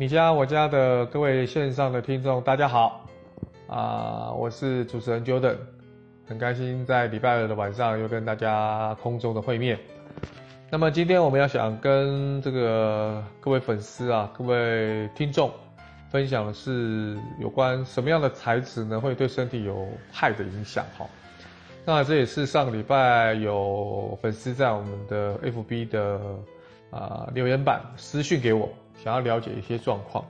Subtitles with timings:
[0.00, 3.06] 你家我家的各位线上的听众，大家好，
[3.66, 5.56] 啊、我是主持人 Jordan，
[6.26, 9.78] 很开心在礼拜二的晚上又跟大家空中的会面。
[10.70, 15.52] 那么今天我们要想跟这个各位粉丝啊，各位听众
[16.08, 21.04] 分享的是有关什么样的材质呢，会对身体有害的影响哈。
[21.84, 26.18] 那这也是上个礼拜有粉丝在我们的 FB 的
[26.90, 28.66] 啊、留言板私讯给我。
[29.02, 30.22] 想要了解一些状况，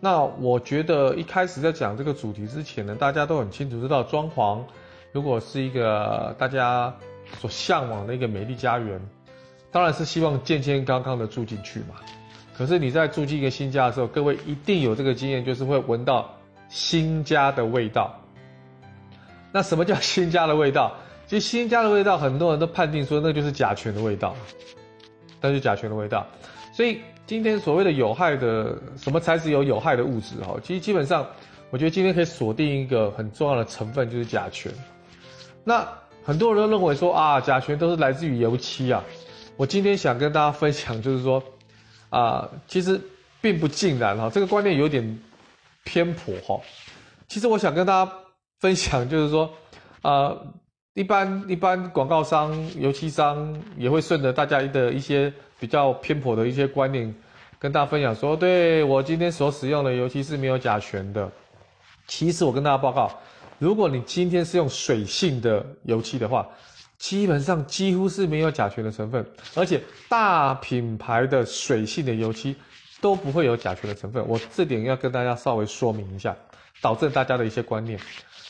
[0.00, 4.60] 那我觉得一开始在讲这个主题之前呢，大家都很清楚知道，装潢
[5.12, 6.94] 如果是一个大家
[7.40, 9.00] 所向往的一个美丽家园，
[9.72, 11.94] 当然是希望健健康康的住进去嘛。
[12.54, 16.30] 可是你在住进一个新家的时候，各位一定有这个经验，就是会闻到
[16.68, 18.14] 新家的味道。
[19.52, 20.92] 那什么叫新家的味道？
[21.26, 24.36] 其实新家的味道，很多人都判定说那就是甲醛的味道，
[25.40, 26.26] 那就是甲醛的味道，
[26.74, 27.00] 所以。
[27.26, 31.26] 今天所谓的有害的什么材质有有害的物质哈，其实基本上，
[31.70, 34.72] 我觉得今天可以锁定一个很重要的成分，就是甲醛。
[35.64, 35.86] 那
[36.24, 39.02] 很多人都认为说啊，甲醛都是来自于油漆啊。
[39.56, 41.42] 我今天想跟大家分享，就是说
[42.10, 43.00] 啊， 其实
[43.40, 45.20] 并不尽然哈，这个观念有点
[45.82, 46.60] 偏颇哈。
[47.26, 48.12] 其实我想跟大家
[48.60, 49.50] 分享，就是说
[50.02, 50.36] 啊，
[50.96, 55.32] 一般一般广告商、油漆商也会顺着大家的一些。
[55.58, 57.14] 比较偏颇的一些观念，
[57.58, 61.32] 跟大家分享说，对，我今天所使用的油漆是没有甲醛的。
[62.06, 63.10] 其实我跟大家报告，
[63.58, 66.46] 如果你今天是用水性的油漆的话，
[66.98, 69.24] 基本上几乎是没有甲醛的成分，
[69.54, 69.80] 而且
[70.10, 72.54] 大品牌的水性的油漆
[73.00, 74.22] 都不会有甲醛的成分。
[74.28, 76.36] 我这点要跟大家稍微说明一下，
[76.82, 77.98] 导致大家的一些观念。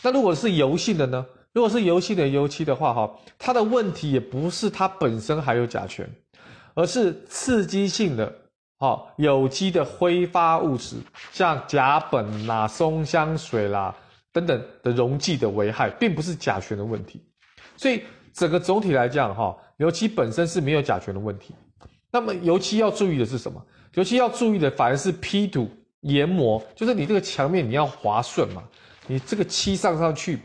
[0.03, 1.25] 那如果是油性的呢？
[1.57, 6.07] 如果是油漆的油漆的话，哈，它的问题也不是它本身含有甲醛。
[6.75, 8.31] 而是刺激性的，
[8.77, 10.97] 哈有机的挥发物质，
[11.33, 13.97] 像甲苯啦、松香水啦
[14.31, 17.25] 等等的溶剂的危害，并不是甲醛的问题。
[17.75, 18.03] 所以
[18.35, 21.55] 整个总体来讲，哈，油漆本身是没有甲醛的问题。
[22.11, 23.65] 那么油漆要注意的是什么？
[23.95, 28.63] 油漆要注意的反而是批土研磨，就是你这个墙面你要滑顺嘛，
[29.07, 30.41] 你这个漆上上去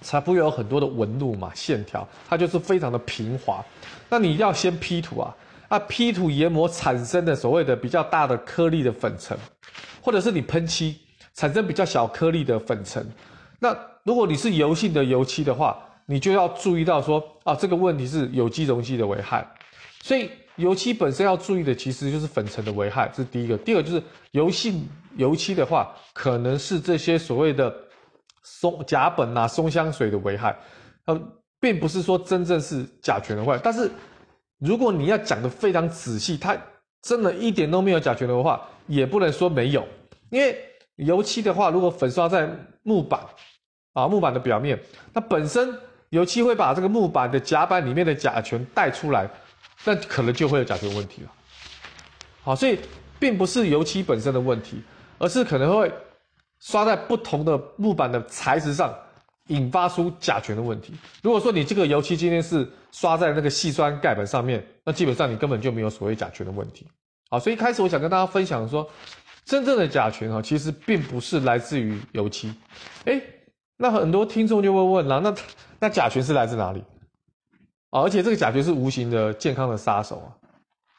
[0.00, 3.64] 才不会有很多的纹路嘛、线条，它就是非常的平滑。
[4.08, 5.34] 那你要先 P 图啊。
[5.68, 9.36] 啊，P 图研磨产生的所谓的比较大的颗粒的粉尘，
[10.00, 10.96] 或者是你喷漆
[11.34, 13.04] 产生比较小颗粒的粉尘，
[13.58, 15.76] 那如果你是油性的油漆的话，
[16.06, 19.44] 你就要注意到说啊，这个问题是有机溶剂的危害。
[20.00, 23.58] 所以油漆本身要注意的其实就是粉尘的危害，这是第一个。
[23.58, 27.74] 第二个就是油性油漆的话，可能是这些所谓的
[28.46, 30.56] 松甲苯啊、松香水的危害，
[31.06, 31.20] 呃，
[31.58, 33.90] 并不是说真正是甲醛的坏，但是。
[34.58, 36.56] 如果你要讲得非常仔细，它
[37.02, 39.86] 真的一点都没有甲醛的话，也不能说没有，
[40.30, 40.58] 因为
[40.94, 42.48] 油漆的话，如果粉刷在
[42.82, 43.20] 木板
[43.92, 44.80] 啊木板的表面，
[45.12, 45.78] 那本身
[46.08, 49.28] 油漆会把这个木板的甲板里面的甲醛带出来，
[49.84, 51.30] 那可能就会有甲醛问题了。
[52.42, 52.78] 好，所以
[53.18, 54.82] 并不是油漆本身的问题，
[55.18, 55.92] 而是可能会
[56.60, 58.94] 刷在不同的木板的材质上。
[59.48, 60.92] 引发出甲醛的问题。
[61.22, 66.84] 如果说你这个油漆今天是刷在那个细酸盖板上面，那基本上你根本就没有所谓甲醛的问题。
[67.30, 68.90] 好，所以一开始我想跟大家分享说，
[69.44, 72.52] 真正的甲醛哈，其实并不是来自于油漆。
[73.04, 73.22] 诶，
[73.76, 75.32] 那很多听众就会问了，那
[75.78, 76.82] 那甲醛是来自哪里？
[77.92, 80.28] 而且这个甲醛是无形的健康的杀手啊。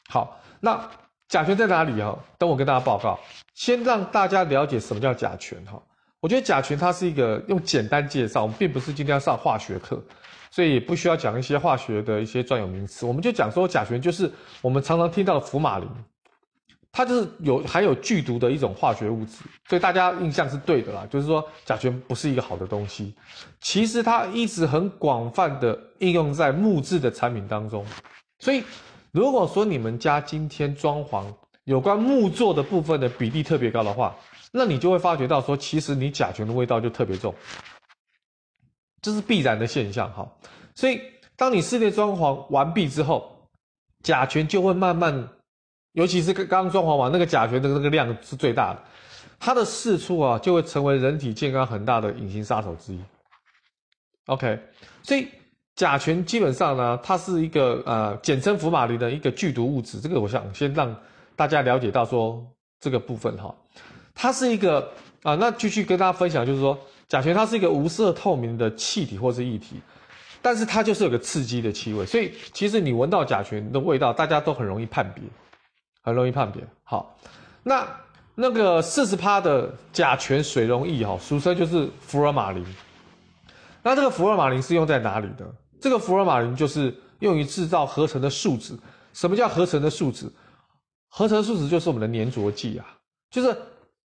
[0.08, 0.90] 好，那
[1.28, 2.16] 甲醛在哪里啊？
[2.38, 3.18] 等我跟大家报告，
[3.54, 5.80] 先让大家了解什么叫甲醛哈。
[6.20, 10.02] 我觉得甲醛它是一个用简单介绍，我们并不是今天要上化学课，
[10.50, 13.04] 所以不需要讲一些化学的一些专有名词。
[13.04, 15.88] 我们就讲说甲醛就是我们常常听到的福马林，
[16.90, 21.06] 它就是有含有剧毒的一种化学物质，所以大家印象是对的啦。
[21.10, 23.14] 就是说甲醛不是一个好的东西，
[23.60, 27.84] 其实它一直很广泛的应用在木质的产品当中。
[28.40, 28.62] 所以
[29.12, 31.24] 如果说你们家今天装潢
[31.64, 34.14] 有关木作的部分的比例特别高的话，
[34.52, 37.34] 那你就会发觉到说，其实你甲醛的味道就特别重，
[39.02, 40.26] 这是必然的现象哈。
[40.74, 41.00] 所以，
[41.36, 43.30] 当你室内装潢完毕之后，
[44.02, 45.28] 甲醛就会慢慢，
[45.92, 48.82] 尤其是刚刚装潢完那个甲醛的那个量是最大的，
[49.38, 53.00] 它的释出啊，就会成为人体健康很大的隐形杀手之一。
[54.26, 54.58] OK，
[55.02, 55.28] 所以
[55.78, 60.00] 甲醛基本上呢，它是一个呃，简称福马林的一个剧毒物质。
[60.00, 60.92] 这个我想先让
[61.36, 62.44] 大家了解到说
[62.80, 63.54] 这个部分哈。
[64.12, 64.90] 它是一个
[65.22, 66.76] 啊，那继续跟大家分享，就是说
[67.06, 69.80] 甲醛它是一个无色透明的气体或是液体，
[70.42, 75.22] 但是它就是有个刺激的气味，所以其实你闻到甲醛的味道，大家都很容易判别，
[76.02, 76.60] 很容易判别。
[76.82, 77.16] 好，
[77.62, 77.86] 那
[78.34, 82.66] 那个四十趴的甲醛水溶液哈，俗称就是福尔马林。
[83.80, 85.48] 那这个福尔马林是用在哪里的？
[85.80, 88.76] 这个福尔马林就是用于制造合成的树脂。
[89.12, 90.30] 什么叫合成的树脂？
[91.08, 92.86] 合成树脂就是我们的粘着剂啊，
[93.30, 93.56] 就是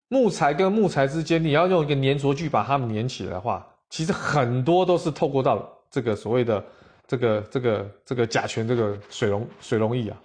[0.07, 6.63] 木材跟木材之间，你要用一个粘着剂把它们粘起来的话，其实很多都是透过到这个所谓的
[7.05, 10.17] 这个这个这个甲醛这个水溶水溶液啊。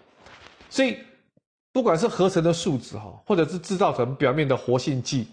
[0.71, 0.97] 所以
[1.73, 5.29] 不管是合成的树脂哈，或者是制造成表面的活性剂、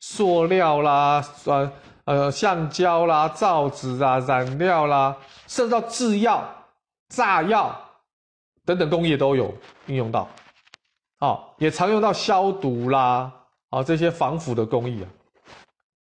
[0.00, 1.70] 塑料啦、酸
[2.04, 5.16] 呃橡胶啦、造纸啊、染料啦，
[5.46, 6.42] 甚至到制药、
[7.08, 7.78] 炸药
[8.64, 9.54] 等等工业都有
[9.86, 10.28] 应用到。
[11.18, 13.30] 好，也常用到消毒啦，
[13.68, 15.08] 啊，这些防腐的工艺啊，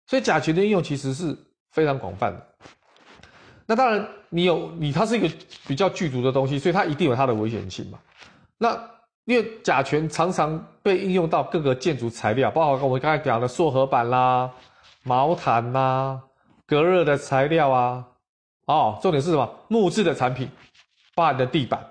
[0.05, 1.35] 所以甲醛的应用其实是
[1.71, 2.47] 非常广泛的。
[3.65, 5.35] 那当然，你有你它是一个
[5.67, 7.99] 比较剧毒的东西，所以它一定有它的危险性嘛。
[8.57, 8.75] 那
[9.25, 14.51] 因为甲醛常常被应用到各个建筑材料，包括我们刚才讲的塑合板啦、
[15.03, 16.21] 毛毯啦、
[16.65, 18.05] 隔热的材料啊，
[18.65, 19.49] 哦，重点是什么？
[19.67, 20.49] 木质的产品，
[21.15, 21.83] 包含的地板，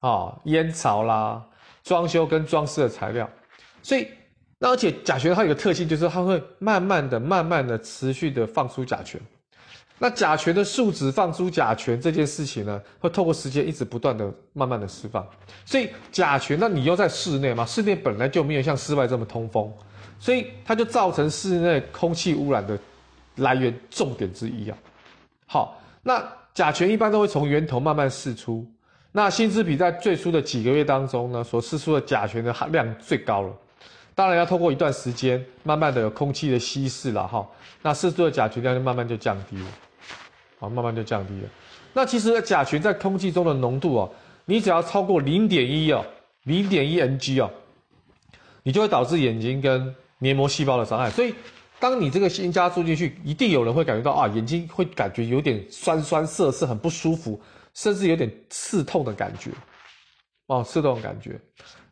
[0.00, 1.46] 哦，烟草啦。
[1.82, 3.28] 装修跟装饰的材料，
[3.82, 4.06] 所以
[4.58, 9.18] 那而且甲醛它有个特性，就是它会慢慢的、慢慢的、持续的放出甲醛。
[9.98, 15.26] 那甲醛的树脂放出甲醛这件事情呢，会透过时间一直不断的、慢慢的释放。
[15.64, 17.64] 所以甲醛，那你又在室内嘛？
[17.64, 19.72] 室内本来就没有像室外这么通风，
[20.20, 22.78] 所以它就造成室内空气污染的
[23.36, 24.78] 来源重点之一啊。
[25.46, 26.22] 好，那
[26.54, 28.64] 甲醛一般都会从源头慢慢释出。
[29.10, 33.52] 那新织品在最初的几个月当中呢，所释出的甲醛的含量最高了。
[34.14, 37.48] 当然要透过一段时间，慢慢的有空气的稀释了哈，
[37.80, 39.66] 那释出的甲醛量就慢慢就降低了，
[40.60, 41.48] 啊，慢慢就降低了。
[41.92, 44.12] 那其实甲醛在空气中的浓度哦，
[44.44, 46.04] 你只要超过零点一哦，
[46.42, 47.50] 零点一 ng 哦，
[48.62, 51.10] 你就会导致眼睛跟黏膜细胞的伤害。
[51.10, 51.34] 所以，
[51.80, 57.42] 当你这个新加住进去，一定有人会感觉到啊，眼睛会感觉有点酸酸涩涩，很不舒服。
[57.72, 59.52] 甚至有点刺痛的感觉，
[60.46, 61.40] 哦，刺痛的感觉。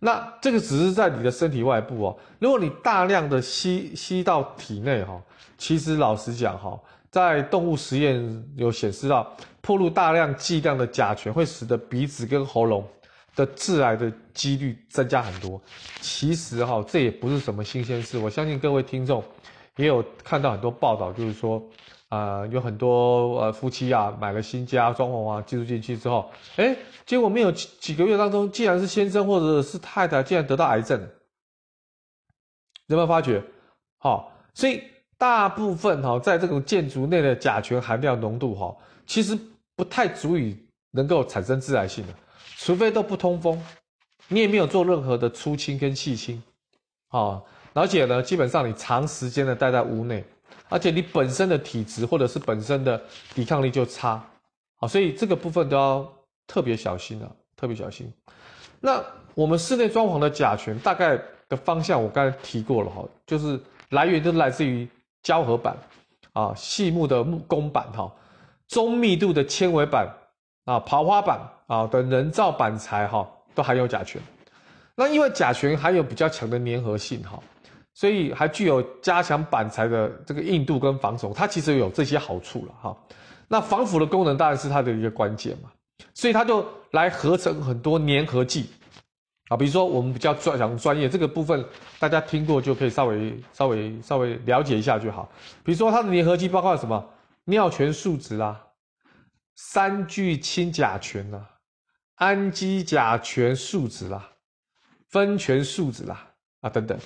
[0.01, 2.19] 那这个只是在你的身体外部哦。
[2.41, 5.23] 如果你大量的吸吸到体内哈，
[5.57, 6.77] 其实老实讲哈，
[7.13, 12.85] 在动物实验有显示到，暴露大量剂量的甲醛会使得鼻子跟喉咙
[13.39, 15.63] 的致癌的几率增加很多。
[16.01, 18.19] 其实哈，这也不是什么新鲜事。
[18.19, 19.23] 我相信各位听众
[19.77, 21.63] 也有看到很多报道，就是说。
[22.11, 26.75] 啊、呃，有很多呃夫妻啊，买了新家装潢啊，寄住进去之后，哎，
[27.05, 30.99] 结果没有几几个月当中，既然是先生或者是太太，竟然得到癌症，
[32.87, 33.45] 有没有发觉？
[33.99, 34.83] 好、所以
[35.19, 38.75] 大部分哈、在这种建筑内的甲醛含量浓度哈、
[39.07, 39.39] 其实
[39.77, 40.57] 不太足以
[40.91, 42.13] 能够产生致癌性的，
[42.57, 43.61] 除非都不通风，
[44.29, 46.43] 你也没有做任何的粗清跟细清，
[47.09, 47.43] 啊、
[47.73, 50.25] 而且呢，基本上你长时间的待在屋内。
[50.71, 53.03] 而且你本身的体质或者是本身的
[53.35, 54.23] 抵抗力就差，
[54.77, 56.07] 好，所以这个部分都要
[56.47, 58.13] 特别小心啊，特别小心。
[58.79, 59.03] 那
[59.35, 61.19] 我们室内装潢的甲醛大概
[61.49, 63.59] 的方向，我刚才提过了哈，就是
[63.91, 64.87] 来源都来自于
[65.23, 65.75] 胶合板
[66.35, 68.13] 啊、细木的木工板哈、
[68.67, 70.07] 中密度的纤维板
[70.69, 74.21] 啊、刨花板啊等人造板材哈，都含有甲醛。
[74.95, 77.39] 那因为甲醛含有比较强的粘合性哈。
[77.95, 82.97] 所以还具有加强板材的这个硬度跟防守，它其实有这些好处了哈。
[83.49, 85.71] 那防腐的功能当然是它的一个关键嘛，
[86.15, 88.71] 所以它就来合成很多粘合剂
[89.49, 91.65] 啊，比如说我们比较专讲专业这个部分，
[91.99, 95.29] 大家听过就可以稍微稍微稍微了解一下就好。
[95.65, 97.05] 比如说它的粘合剂包括什么？
[97.47, 98.61] 尿醛树脂啦，
[99.61, 101.51] 三聚氰甲醛啦，
[102.15, 104.31] 氨基甲醛树脂啦，
[105.11, 106.25] 酚醛树脂啦。
[106.61, 106.99] 啊，等等，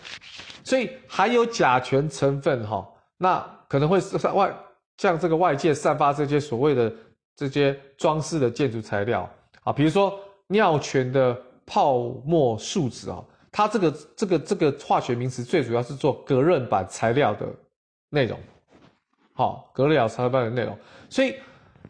[0.64, 4.50] 所以含有甲醛成分哈，那可能会散外
[4.96, 6.90] 向这个外界散发这些所谓的
[7.36, 9.28] 这些装饰的建筑材料
[9.62, 17.46] 啊，比如说尿醛的泡沫树脂啊，它这个这个这个化学名词最主要是做隔热板材料的
[18.08, 18.40] 内容，
[19.34, 20.78] 好，隔热板材料的内容，
[21.10, 21.34] 所以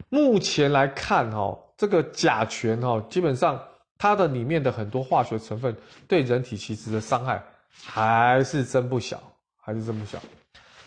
[0.09, 3.59] 目前来看哈，这个甲醛哈，基本上
[3.97, 5.75] 它的里面的很多化学成分
[6.07, 7.43] 对人体其实的伤害。
[7.75, 9.19] 还是真不小，
[9.59, 10.19] 还是真不小。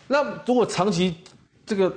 [0.06, 1.16] 那如果长期
[1.66, 1.92] 这个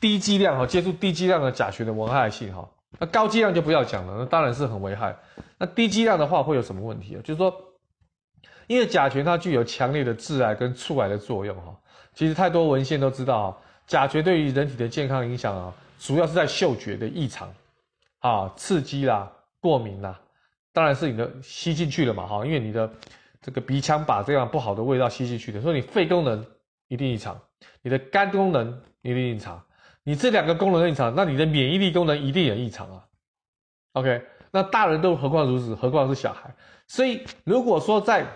[0.00, 2.66] 低剂量哈，接触低剂量的甲醛的危害性哈，
[3.00, 5.14] 那高剂量就不要讲了，那当然是很危害。
[5.58, 7.20] 那低剂量的话会有什么问题啊？
[7.24, 7.52] 就是说，
[8.68, 11.76] 因为甲醛它具有强烈的致癌跟促癌的作用哈。
[12.14, 17.52] 其实太多文献都知道，甲醛对于人体的健康影响啊，主要是在嗅觉的异常
[18.20, 20.20] 啊、刺激啦、过敏啦，
[20.72, 22.90] 当然是你的吸进去了嘛哈，因为你的。
[23.40, 26.44] 这个鼻腔把这样不好的味道吸进去的，所以你肺功能
[26.88, 27.40] 一定异常，
[27.82, 29.64] 你的肝功能一定异常，
[30.02, 33.04] 你这两个功能异常，那你的免疫力功能一定也异常啊。
[33.92, 36.52] OK，那大人都何况如此，何况是小孩。
[36.88, 38.26] 所以如果说在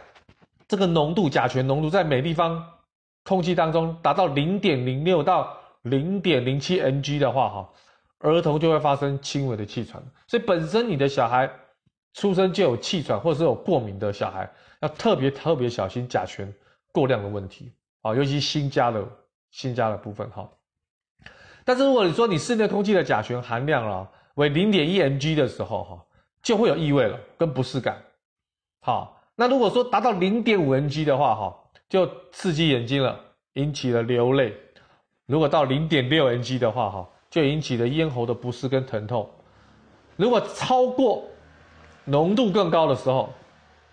[0.69, 2.65] 这个浓度甲醛浓度在每立方
[3.25, 7.71] 空气当中达到零点零六到零点零七 mg 的话，哈，
[8.19, 10.03] 儿童就会发生轻微的气喘。
[10.27, 11.51] 所以本身你的小孩
[12.15, 16.53] 出生就有气喘或者是有过敏的小孩，要特别特别小心甲醛
[16.93, 17.73] 过量的问题
[18.03, 19.05] 啊，尤其新加的
[19.51, 20.49] 新加的部分哈。
[21.65, 26.07] 但是如果你说你室内空气的甲醛含量啊为零点一 mg 的时候哈，
[26.43, 28.03] 就会有异味了跟不适感。
[28.81, 31.57] 好，那如果说达到零点五 mg 的话哈，
[31.89, 33.19] 就刺激眼睛了，
[33.55, 34.51] 引起了流泪；
[35.27, 39.27] 如果到零点六 ng 的话哈，就引起了咽喉的不适跟疼痛；
[40.17, 41.25] 如果超过
[42.05, 43.33] 浓度更高的时候，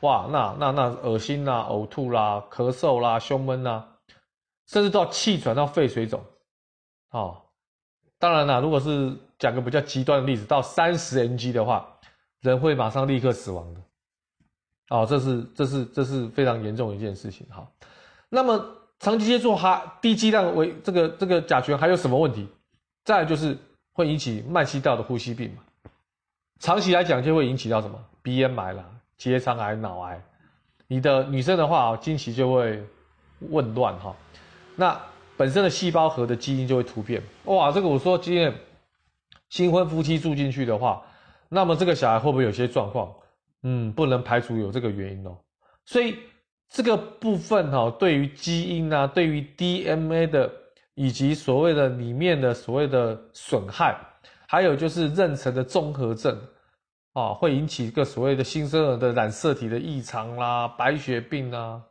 [0.02, 3.88] 哇，那那那恶心啦、呕吐啦、咳嗽啦、胸闷啦，
[4.68, 6.24] 甚至到气喘到肺水肿，
[7.12, 7.42] 哦，
[8.18, 11.88] 当然啦，如果是讲个比较极端的例子，到三十 ng 的话，
[12.42, 13.82] 人会马上立刻死亡的，
[14.90, 17.70] 哦，这是这是这是非常严重的一件事情哈。
[18.30, 18.64] 那么
[19.00, 22.48] 长期接触哈低剂量为这个这个甲醛还有什么问题？
[23.04, 23.58] 再来就是
[23.94, 25.92] 会引起慢性道的呼吸病嘛，
[26.60, 28.86] 长期来讲就会引起到什么鼻咽癌啦。
[29.18, 30.22] 结肠癌、脑癌，
[30.88, 32.82] 你的女生的话，经期就会
[33.50, 34.16] 紊乱哈。
[34.76, 34.98] 那
[35.36, 37.22] 本身的细胞核的基因就会突变。
[37.46, 38.54] 哇，这个我说今天
[39.50, 41.02] 新婚夫妻住进去的话，
[41.50, 43.14] 那么这个小孩会不会有些状况？
[43.64, 45.38] 嗯，不能排除有这个原因哦。
[45.84, 46.18] 所以
[46.70, 50.52] 这个部分哈，对于基因啊，对于 DNA 的，
[50.96, 53.98] 以及所谓的里面的所谓的损害，
[54.48, 56.40] 还有就是妊娠的综合症。
[57.14, 61.82] 啊，会引起一个所谓的新生儿的染色体的异常啦，白血病啦，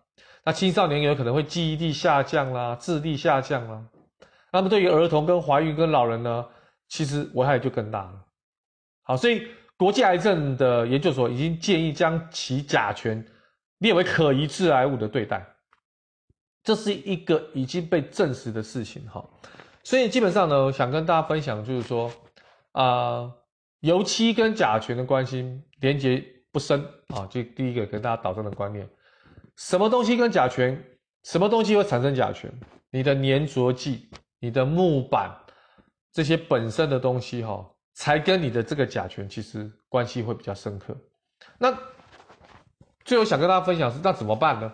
[0.44, 3.84] 那青少年有可能会记忆力下降啦，智力下降啦。
[4.52, 6.46] 那么对于儿童跟怀孕跟老人呢，
[6.88, 8.24] 其实危害就更大了。
[9.02, 13.22] 好，所以国际癌症的研究所已经建议将其甲醛
[13.78, 15.46] 列为可疑致癌物的对待，
[16.62, 19.28] 这是一个已经被证实的事情哈。
[19.82, 22.12] 所以基本上呢，想跟大家分享就是说
[22.72, 23.34] 啊。
[23.82, 26.20] 油漆跟甲醛的关系连接
[26.50, 28.84] 不深啊，就第一个跟大家导正的观念，
[29.54, 30.76] 什么东西跟甲醛，
[31.22, 32.50] 什么东西会产生甲醛？
[32.90, 35.32] 你的粘着剂、你的木板
[36.12, 40.92] 这些本身的东西哈，才跟你的这个甲醛其实关系会比较深刻。
[41.56, 41.72] 那
[43.08, 44.70] 最后想跟大家分享是，那怎么办呢？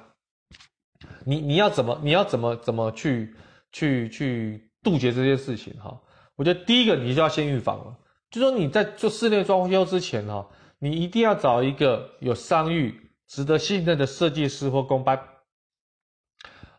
[1.24, 3.36] 你你要怎么你要怎么怎么去
[3.70, 6.00] 去去杜绝这些事情哈？
[6.34, 7.96] 我觉得第一个你就要先预防了。
[8.32, 10.48] 就说你在做室内装修之前哈，
[10.80, 15.16] 你一定要找一个有商誉、值得信任的设计师或工班，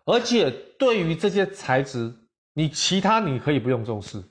[0.03, 2.13] 而且对于这些材质，
[2.53, 4.21] 你其他你可以不用重视，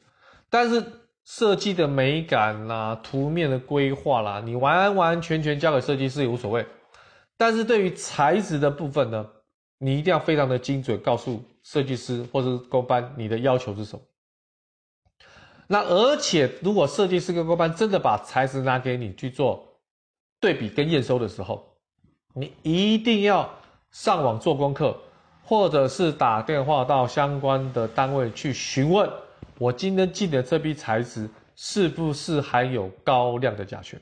[0.50, 0.84] 但是
[1.24, 6.66] 设计的美感啦、图面的规划啦，你完完全全交给设计师也无所谓。
[7.36, 9.26] 但是对于材质的部分呢，
[9.78, 14.02] 你一定要非常的精准，告诉设计师或者工班你的要求是什么。
[15.66, 19.80] 那而且，如果设计师跟工班真的把材质拿给你去做
[20.38, 21.76] 对比跟验收的时候，
[22.34, 23.50] 你一定要
[23.90, 24.96] 上网做功课，
[25.42, 29.10] 或者是打电话到相关的单位去询问，
[29.58, 33.98] 我今天进的这批材质是不是含有高量的甲醛？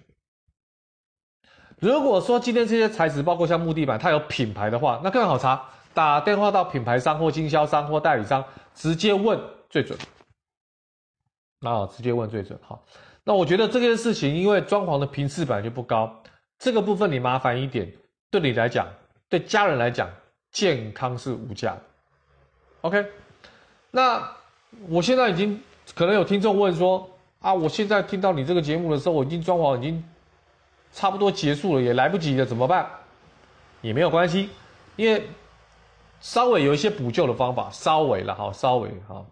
[1.83, 5.61] 如果说今天这些材质包括像木地板，它有品牌的话，那更好查，
[5.93, 9.37] 打电话到品牌商或经销商或代理商直接问
[9.69, 9.99] 最准。
[11.59, 12.79] 那直接问最准哈。
[13.25, 16.23] 那我觉得这件事情，因为装潢的频次本来就不高，
[16.57, 17.93] 这个部分你麻烦一点，
[18.31, 18.87] 对你来讲，
[19.29, 20.09] 对家人来讲，
[20.53, 21.83] 健康是无价的。
[22.83, 23.05] OK，
[23.91, 24.31] 那
[24.89, 25.61] 我现在已经
[25.97, 27.11] 可能有听众问说
[27.41, 30.05] 啊，我现在听到你这个节目的时候，我已经装潢已经
[30.93, 32.89] 差不多结束了，也来不及了，怎么办？
[33.81, 34.49] 也没有关系，
[34.95, 35.27] 因为
[36.21, 39.25] 稍微有一些补救的方法，稍微了哈，稍微哈。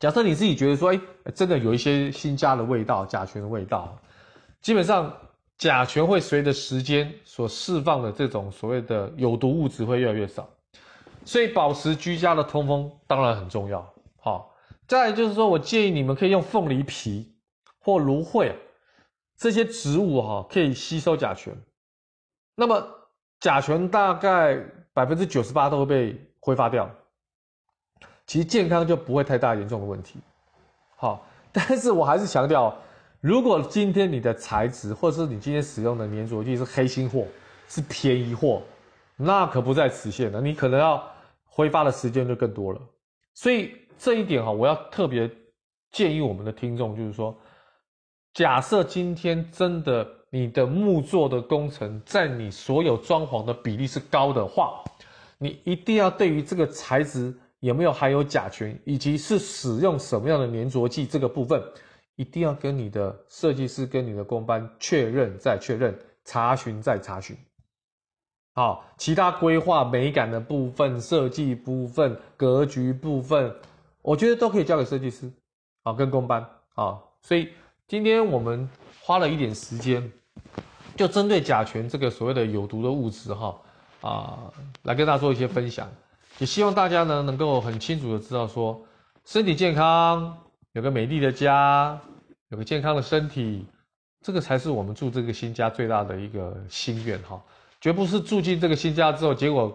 [0.00, 1.00] 假设你自己觉得说，哎，
[1.34, 3.96] 真的有一些新加的味道，甲醛的味道，
[4.60, 5.12] 基本上
[5.56, 10.48] 甲醛会随着时间所释放的这种所谓的有毒物质会越来越少，
[11.24, 13.84] 所以保持居家的通风当然很重要。
[14.20, 14.54] 好，
[14.86, 17.34] 再来就是说我建议你们可以用凤梨皮
[17.80, 18.54] 或芦荟
[19.38, 21.56] 这些植物哈，可以吸收甲醛。
[22.54, 22.86] 那么
[23.40, 26.90] 甲醛大概百分之九十八都会被挥发掉。
[28.26, 30.18] 其实健康就不会太大严重的问题，
[30.96, 32.76] 好， 但是我还是强调，
[33.22, 37.24] 如果今天你的材质或者是你今天使用的粘着剂是黑心货，
[37.68, 38.60] 是便宜货，
[39.16, 41.02] 那可不在此限了，你可能要
[41.46, 42.80] 挥发的时间就更多了。
[43.32, 45.30] 所以这一点哈，我要特别
[45.90, 47.34] 建议我们的听众，就是说，
[48.38, 54.80] 假设今天真的你的木作的工程在你所有装潢的比例是高的话，
[55.38, 61.60] 你一定要对于这个材质有没有含有甲醛，以及是使用什么样的粘着剂这个部分，
[62.14, 67.36] 一定要跟你的设计师跟你的工班确认再确认，查询再查询。
[68.54, 73.52] 好，其他规划美感的部分、设计部分、格局部分，
[74.00, 75.28] 我觉得都可以交给设计师，
[75.82, 77.48] 好，跟工班，好，所以
[77.88, 78.68] 今天我们
[79.00, 80.12] 花了一点时间，
[80.94, 83.58] 就针对甲醛这个所谓的有毒的物质，哈，
[84.02, 84.52] 啊，
[84.82, 85.90] 来跟大家做一些分享，
[86.38, 88.78] 也希望大家呢能够很清楚的知道说，
[89.24, 90.36] 身体健康，
[90.72, 91.98] 有个美丽的家，
[92.50, 93.64] 有个健康的身体，
[94.20, 97.42] 这个才是我们住这个新家最大的一个心愿，哈。
[97.80, 99.74] 绝不是住进这个新家之后，结果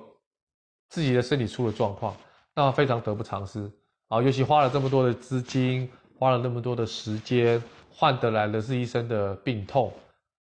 [0.90, 2.16] 自己的身体出了状况，
[2.54, 3.72] 那非常得不偿失
[4.10, 4.22] 啊！
[4.22, 5.90] 尤其花了这么多的资金，
[6.20, 7.60] 花了那么多的时间，
[7.96, 9.94] 换得来的是一生的病痛，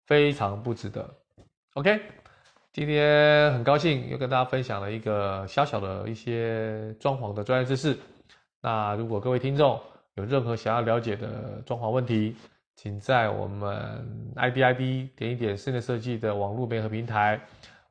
[0.07, 1.07] 非常不值得。
[1.73, 1.99] OK，
[2.71, 7.97] 今天很高兴又跟大家分享了一个小小的一些装潢的专业知识。
[8.61, 9.79] 那如果各位听众
[10.15, 12.35] 有任何想要了解的装潢问题，
[12.77, 17.39] 请在我们 IDID 点一点室内设计的网络媒合平台，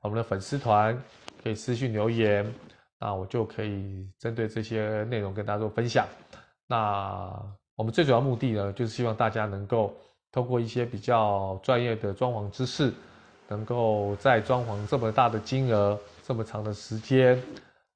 [0.00, 0.98] 我们的粉丝团
[1.42, 2.50] 可以私信留言，
[2.98, 6.06] 那我就可以针对这些内容跟大家做分享。
[6.66, 7.30] 那
[7.80, 9.90] 我们最主要目的呢，就是希望大家能够
[10.30, 12.92] 透过一些比较专业的装潢知识，
[13.48, 17.42] 能够在装潢这么大的金额、这么长的时间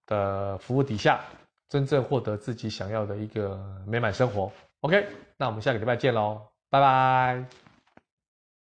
[0.06, 1.20] 的服务底下，
[1.68, 4.50] 真正获得自己想要的一个美满生活。
[4.80, 6.40] OK，那我们下个礼拜见喽。
[6.70, 7.63] 拜拜。